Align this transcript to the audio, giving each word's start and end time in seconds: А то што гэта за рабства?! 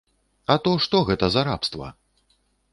А 0.53 0.55
то 0.67 0.73
што 0.87 1.03
гэта 1.11 1.31
за 1.37 1.45
рабства?! 1.51 1.93